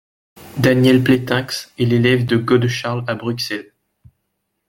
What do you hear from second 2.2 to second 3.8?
de Godecharle à Bruxelles.